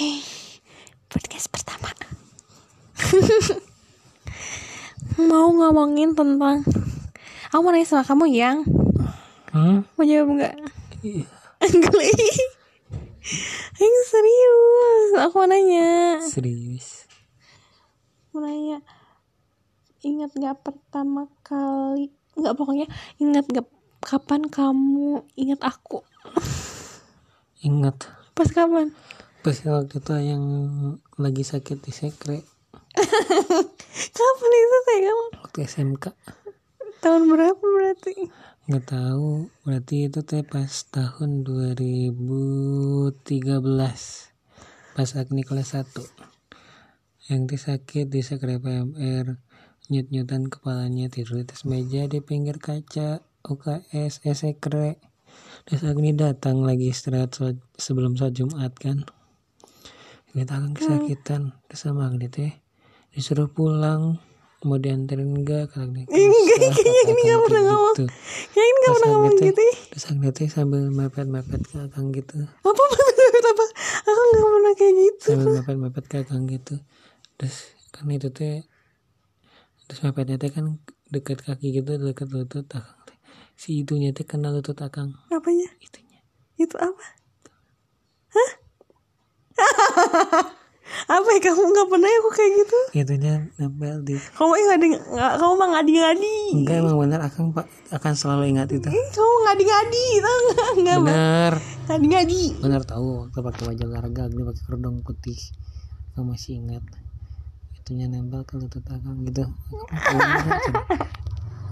Oke, 0.00 0.24
podcast 1.12 1.52
pertama. 1.52 1.92
mau 5.28 5.52
ngomongin 5.52 6.16
tentang 6.16 6.64
Aku 7.52 7.60
mau 7.60 7.68
nanya 7.68 7.84
sama 7.84 8.08
kamu 8.08 8.32
yang 8.32 8.64
Hmm? 9.52 9.84
Mau 9.84 10.04
jawab 10.08 10.40
nggak? 10.40 10.56
Iya. 11.04 11.28
Yang 13.76 13.96
serius 14.08 15.10
Aku 15.20 15.36
mau 15.36 15.52
nanya 15.52 16.16
Serius. 16.24 17.04
Mau 18.32 18.40
nanya 18.40 18.80
Ingat 20.00 20.32
gak 20.32 20.64
pertama 20.64 21.28
kali 21.44 22.08
Nggak 22.40 22.56
pokoknya 22.56 22.88
Ingat 23.20 23.44
gak 23.52 23.68
kapan 24.00 24.48
kamu 24.48 25.28
ingat 25.36 25.60
aku 25.60 26.00
Ingat 27.60 28.08
Pas 28.32 28.48
kapan? 28.48 28.96
Pas 29.40 29.56
waktu 29.64 29.96
itu 29.96 30.12
yang 30.20 30.44
lagi 31.16 31.44
sakit 31.44 31.80
di 31.80 31.92
sekre. 31.92 32.44
Kapan 34.16 34.52
itu 34.52 34.78
kamu? 34.84 35.24
waktu 35.40 35.58
SMK 35.64 36.04
Tahun 37.00 37.22
berapa 37.32 37.64
berarti? 37.64 38.28
nggak 38.70 38.86
tahu. 38.86 39.50
Berarti 39.66 40.06
itu 40.06 40.20
teh 40.22 40.46
pas 40.46 40.70
tahun 40.94 41.42
2013 41.42 43.34
pas 44.94 45.10
Agni 45.16 45.42
kelas 45.42 45.74
1 45.74 45.90
yang 47.32 47.50
dia 47.50 47.58
sakit 47.58 48.06
di 48.10 48.20
sekre 48.22 48.58
PMR 48.62 49.38
nyut-nyutan 49.90 50.46
kepalanya 50.50 51.10
tidur 51.10 51.42
di 51.42 51.50
atas 51.50 51.66
meja 51.66 52.06
di 52.06 52.22
pinggir 52.22 52.62
kaca 52.62 53.22
UKS 53.42 54.22
eh, 54.22 54.36
sekre. 54.36 55.00
Terus 55.66 55.82
Agni 55.82 56.14
datang 56.14 56.62
lagi 56.62 56.94
istirahat 56.94 57.34
sebelum 57.74 58.14
sholat 58.14 58.38
Jumat 58.38 58.74
kan 58.78 59.02
ini 60.30 60.42
tangan 60.44 60.72
kesakitan 60.72 61.42
terus 61.66 61.80
sama 61.80 62.06
Agni 62.06 62.26
teh 62.26 62.52
disuruh 63.10 63.48
pulang 63.48 64.22
mau 64.60 64.76
dianterin 64.76 65.32
enggak 65.32 65.72
kata 65.72 65.84
Agni 65.84 66.04
Enggak, 66.04 66.56
kayaknya 66.70 67.02
ini 67.06 67.16
kata 67.16 67.24
nggak 67.24 67.40
pernah 67.42 67.62
ngomong. 67.66 67.94
gitu. 67.94 68.04
Ya 68.50 68.62
ini 68.62 68.76
gak 68.76 68.84
Terus 68.84 68.94
pernah 68.94 69.10
ngomong 69.10 69.34
gitu 69.40 69.60
ya. 69.60 69.74
terus 69.88 70.04
Agni 70.06 70.28
teh 70.30 70.48
sambil 70.48 70.82
mepet-mepet 70.88 71.62
ke 71.64 71.76
Akang 71.80 72.06
gitu 72.10 72.36
Apa 72.60 72.82
bener 72.84 73.44
apa? 73.46 73.64
Aku 74.02 74.20
gak 74.30 74.44
pernah 74.46 74.72
kayak 74.74 74.94
gitu. 74.96 75.26
sambil 75.26 75.48
mepet-mepet 75.58 76.04
ke 76.06 76.16
Akang 76.18 76.42
gitu 76.44 76.74
terus 77.34 77.56
kan 77.90 78.06
itu 78.06 78.28
teh 78.30 78.62
terus 79.84 80.00
mepetnya 80.02 80.36
teh 80.36 80.48
kan 80.48 80.78
deket 81.08 81.40
kaki 81.40 81.72
gitu 81.72 81.96
deket 81.96 82.28
lutut 82.28 82.68
Akang 82.68 82.94
si 83.56 83.80
itunya 83.80 84.12
teh 84.12 84.22
kena 84.22 84.48
lutut 84.48 84.78
Akang 84.78 85.16
Apanya? 85.28 85.66
itunya 85.80 86.20
Itu 86.54 86.76
apa? 86.76 87.00
Apa 91.06 91.28
ya 91.30 91.40
kamu 91.40 91.70
gak 91.70 91.86
pernah 91.86 92.06
ya 92.06 92.18
aku 92.18 92.30
kayak 92.34 92.52
gitu? 92.60 92.78
itunya 92.92 93.34
nempel 93.56 94.02
di 94.02 94.18
Kamu 94.18 94.50
ngadi 94.50 94.86
nggak? 94.90 95.32
Kamu 95.38 95.52
mah 95.54 95.68
ngadi-ngadi. 95.78 96.36
enggak 96.50 96.76
emang 96.82 96.96
bener 96.98 97.20
Akang 97.22 97.54
pak 97.54 97.66
akan 97.90 98.12
selalu 98.14 98.50
ingat 98.50 98.68
itu 98.70 98.90
kamu 98.90 99.36
ngadi-ngadi, 99.46 100.06
tau 100.18 100.38
nggak? 100.42 100.70
Nggak 100.82 100.96
Mbak. 100.98 101.06
bener 101.06 101.52
ngadi-ngadi. 101.86 102.42
bener 102.58 102.82
tahu 102.82 103.06
waktu 103.22 103.38
pakai 103.40 103.62
baju 103.66 103.82
olahraga 103.86 104.20
Agni 104.26 104.42
pakai 104.42 104.62
kerudung 104.66 104.96
putih 105.02 105.38
Akang 106.10 106.26
masih 106.26 106.58
ingat 106.58 106.82
itunya 107.76 108.06
nempel 108.06 108.42
ke 108.42 108.58
lutut 108.58 108.82
Akang 108.84 109.22
gitu 109.22 109.46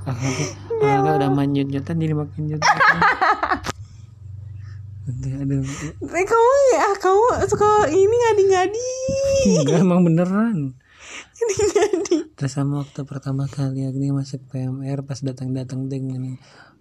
Akang 0.08 0.32
udah 1.18 1.28
manyut-nyutan 1.28 1.96
jadi 1.96 2.14
makin 2.14 2.42
nyut 2.48 2.62
Aduh, 5.08 5.40
aduh. 5.40 5.64
Eh, 6.04 6.24
kamu 6.28 6.52
ya, 6.76 6.86
kamu 7.00 7.24
suka 7.48 7.88
ini 7.88 8.12
ngadi-ngadi. 8.12 8.90
Enggak 9.64 9.80
emang 9.80 10.04
beneran 10.04 10.76
Ngadi-ngadi. 11.38 12.16
Terus 12.36 12.52
sama 12.52 12.84
waktu 12.84 13.08
pertama 13.08 13.48
kali 13.48 13.88
Agni 13.88 14.12
masuk 14.12 14.44
PMR 14.52 15.08
pas 15.08 15.24
datang-datang 15.24 15.88
dengan 15.88 16.36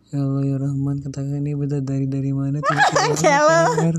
Ya 0.07 0.23
Allah 0.23 0.43
ya 0.43 0.55
Rahman 0.55 1.03
kata 1.03 1.19
ini 1.23 1.51
beda 1.51 1.83
dari 1.83 2.07
dari 2.07 2.31
mana 2.31 2.63
Gelo. 2.63 3.15
PMR 3.79 3.97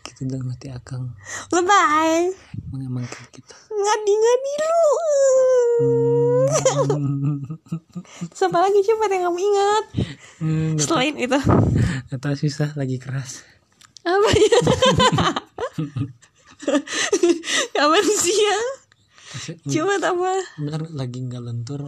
Gitu 0.00 0.26
dalam 0.26 0.46
hati 0.50 0.70
Akang 0.70 1.14
Lebay. 1.54 2.30
Emang 2.70 2.82
emang 2.86 3.04
gitu 3.34 3.54
Ngadi-ngadi 3.70 4.52
lu. 4.62 4.78
hmm, 6.86 7.19
Apa 8.30 8.58
lagi 8.62 8.80
coba 8.86 9.10
yang 9.10 9.26
kamu 9.30 9.40
ingat? 9.42 9.84
hmm, 10.38 10.78
Selain 10.78 11.14
itu. 11.18 11.38
gak 12.10 12.20
tau 12.22 12.34
susah 12.38 12.70
lagi 12.78 12.96
keras. 13.02 13.42
Apa 14.06 14.30
ya? 14.32 14.58
Kapan 17.74 18.06
sih 18.20 18.36
ya 18.36 18.58
coba 19.70 19.94
apa 20.02 20.32
Bener 20.58 20.82
lagi 20.90 21.22
nggak 21.22 21.42
lentur. 21.42 21.86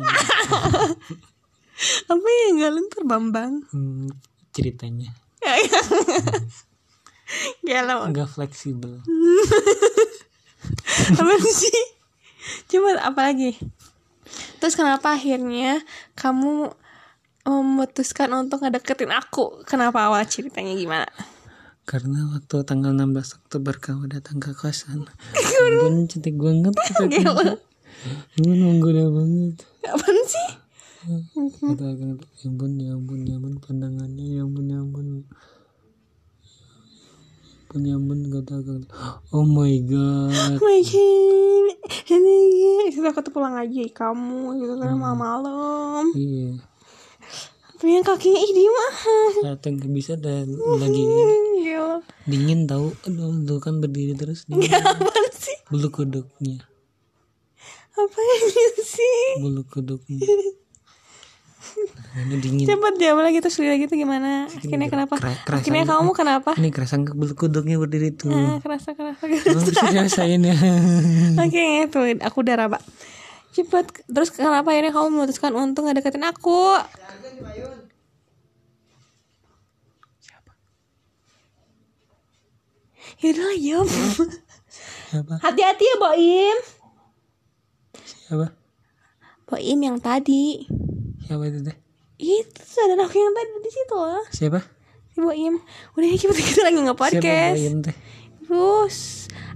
Apa 2.07 2.29
ya 2.31 2.47
nggak 2.55 2.73
lentur 2.79 3.03
bambang? 3.03 3.67
Hmm, 3.75 4.07
ceritanya. 4.55 5.11
Galau. 7.67 8.07
Nggak 8.13 8.31
fleksibel. 8.31 9.03
Apa 11.19 11.35
sih? 11.51 11.79
Coba 12.71 13.03
apa 13.03 13.21
lagi 13.33 13.59
terus 14.63 14.79
kenapa 14.79 15.19
akhirnya 15.19 15.83
kamu 16.15 16.71
memutuskan 17.43 18.31
untuk 18.31 18.63
ngedeketin 18.63 19.11
aku? 19.11 19.67
Kenapa 19.67 20.07
awal 20.07 20.23
ceritanya 20.31 20.79
gimana? 20.79 21.11
Karena 21.83 22.31
waktu 22.31 22.63
tanggal 22.63 22.95
16 22.95 23.43
Oktober 23.43 23.75
kamu 23.83 24.07
datang 24.07 24.39
ke 24.39 24.55
kosan. 24.55 25.11
Bun 25.83 26.07
cantik 26.07 26.39
banget 26.39 26.71
Gila. 27.11 27.59
Bun 28.39 28.59
menggoda 28.63 29.11
banget. 29.11 29.67
Apaan 29.83 30.19
sih? 30.31 30.51
kata 31.03 31.99
aku 31.99 32.15
ya 32.39 32.47
ampun 32.47 32.79
ya 32.79 32.95
ampun 32.95 33.27
ya 33.27 33.35
ampun 33.35 33.59
pandangannya 33.59 34.39
ya 34.39 34.47
ampun 34.47 34.71
ya 34.71 34.79
ampun. 34.79 35.07
Ya 35.11 35.19
ampun 37.67 37.83
ya 37.83 37.95
ampun 37.99 38.19
kata 38.31 38.63
aku. 38.63 38.87
Oh 39.35 39.43
my 39.43 39.75
god. 39.83 40.55
Oh 40.55 40.63
my 40.63 40.79
god 40.87 42.62
Ini 42.83 42.91
Itu 42.91 43.07
aku 43.07 43.23
tuh 43.23 43.31
pulang 43.31 43.55
aja 43.55 43.79
kamu 43.95 44.59
gitu 44.59 44.75
kan 44.83 44.99
malam-malam. 44.99 46.11
Iya. 46.19 46.59
Tapi 47.79 47.99
yang 47.99 48.07
kakinya 48.07 48.39
ih 48.39 48.53
di 48.55 48.65
mah 48.71 48.95
datang 49.43 49.75
nggak 49.75 49.91
bisa 49.91 50.15
dan 50.15 50.55
lagi 50.83 51.03
Gila 51.03 51.99
dingin 52.31 52.71
tahu 52.71 52.95
aduh 53.07 53.35
tuh 53.43 53.59
kan 53.59 53.83
berdiri 53.83 54.15
terus 54.15 54.43
dingin. 54.51 54.71
Apaan 54.71 55.27
sih? 55.35 55.59
bulu 55.67 55.91
kuduknya. 55.91 56.63
Apa 57.99 58.19
ini 58.19 58.67
sih? 58.87 59.43
bulu 59.43 59.63
kuduknya 59.67 60.23
ini 62.15 62.37
dingin. 62.39 62.67
Coba 62.69 62.93
jawab 62.95 63.25
lagi 63.25 63.41
terus 63.41 63.57
lagi 63.59 63.87
tuh 63.87 63.97
gimana? 63.97 64.45
Akhirnya 64.47 64.87
kenapa? 64.87 65.17
Kera- 65.17 65.41
kerasa 65.43 65.61
Akhirnya 65.61 65.83
nggak? 65.83 65.97
kamu 65.97 66.11
kenapa? 66.13 66.51
ini 66.55 66.69
kerasa 66.69 66.95
kuduknya 67.33 67.77
berdiri 67.77 68.13
tuh. 68.13 68.31
Ah, 68.31 68.59
kerasa 68.59 68.93
kerasa. 68.93 69.25
Dirasain 69.25 70.43
ya. 70.51 70.57
Oke 71.41 71.63
itu 71.87 72.01
aku 72.21 72.37
udah 72.41 72.55
raba. 72.59 72.79
Cepet. 73.53 74.05
Terus 74.05 74.29
kenapa 74.31 74.69
akhirnya 74.69 74.93
kamu 74.93 75.09
memutuskan 75.11 75.53
untuk 75.53 75.85
ngedeketin 75.85 76.23
aku? 76.23 76.77
Yaudah 83.23 83.45
lah 83.45 83.59
jawab 83.59 83.89
siapa? 83.89 85.35
Hati-hati 85.39 85.85
ya 85.85 85.97
Boim. 86.01 86.57
Siapa? 88.03 88.47
Boim 89.45 89.79
yang 89.79 89.99
tadi 90.01 90.65
siapa 91.33 91.49
itu 91.49 91.65
teh? 91.65 91.77
Itu 92.21 92.61
saudara 92.61 93.09
aku 93.09 93.17
yang 93.17 93.33
tadi 93.33 93.51
di 93.57 93.71
situ 93.73 93.97
lah 93.97 94.25
siapa? 94.29 94.61
Si 95.13 95.19
Boim 95.19 95.57
Udah 95.97 96.09
ya 96.13 96.17
cepet 96.21 96.37
kita 96.37 96.61
lagi 96.69 96.77
siapa 96.77 96.87
nge-podcast 96.93 97.57
Boyem 97.57 97.77
teh? 97.81 97.97
Terus 98.45 98.97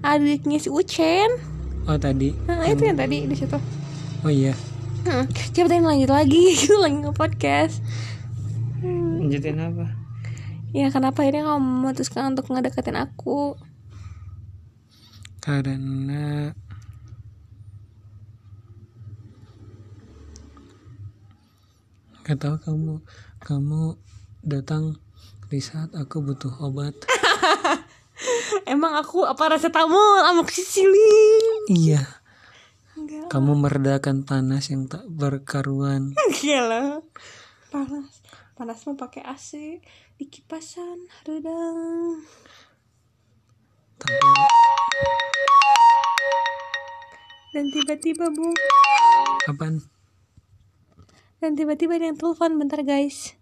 adiknya 0.00 0.56
si 0.56 0.72
Ucen. 0.72 1.30
Oh 1.84 2.00
tadi. 2.00 2.32
Nah 2.48 2.64
itu 2.64 2.80
yang 2.88 2.96
tadi 2.96 3.28
di 3.28 3.36
situ. 3.36 3.60
Oh 4.24 4.32
iya. 4.32 4.56
Hmm, 5.04 5.28
Coba 5.28 5.68
lanjut 5.84 6.10
lagi 6.10 6.42
Kita 6.58 6.80
lagi 6.80 6.96
nge-podcast. 7.04 7.84
Lanjutin 8.80 9.60
apa? 9.60 9.86
Ya 10.72 10.88
kenapa 10.88 11.22
akhirnya 11.22 11.44
kamu 11.44 11.60
memutuskan 11.60 12.32
untuk 12.32 12.48
ngedeketin 12.48 12.96
aku? 12.96 13.54
Karena 15.44 16.56
Gak 22.26 22.43
tahu 22.43 22.58
kamu 22.58 22.94
kamu 23.38 23.82
datang 24.43 24.99
di 25.46 25.62
saat 25.62 25.94
aku 25.94 26.26
butuh 26.26 26.50
obat. 26.58 26.90
Emang 28.67 28.99
aku 28.99 29.23
apa 29.23 29.38
paracetamol 29.38 30.26
amoxicillin 30.34 31.70
iya. 31.70 32.02
Enggak. 32.99 33.31
Kamu 33.31 33.55
meredakan 33.55 34.26
panas 34.26 34.75
yang 34.75 34.90
tak 34.90 35.06
berkaruan. 35.06 36.19
Gila 36.43 36.99
Panas. 37.70 38.26
Panas 38.58 38.82
mah 38.90 38.99
pakai 38.99 39.23
AC 39.23 39.78
Di 40.19 40.26
kipasan 40.26 41.06
Redang. 41.23 42.26
Tapi 44.02 44.26
dan 47.55 47.73
tiba-tiba 47.73 48.28
bung 48.34 48.52
Apaan? 49.49 49.95
Dan 51.40 51.52
tiba-tiba 51.52 52.00
ada 52.00 52.08
yang 52.12 52.18
telepon 52.18 52.56
bentar 52.56 52.80
guys 52.80 53.36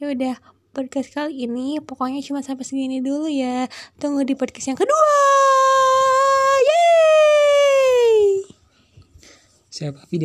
ya 0.00 0.08
udah 0.10 0.36
podcast 0.74 1.12
kali 1.12 1.46
ini 1.46 1.78
pokoknya 1.78 2.24
cuma 2.24 2.40
sampai 2.40 2.64
segini 2.66 2.98
dulu 3.04 3.28
ya 3.30 3.68
tunggu 4.00 4.24
di 4.26 4.34
podcast 4.34 4.74
yang 4.74 4.80
kedua 4.80 5.12
Yeay! 6.64 8.48
Siapa? 9.70 10.06
Video. 10.06 10.22